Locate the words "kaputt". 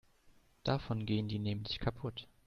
1.79-2.27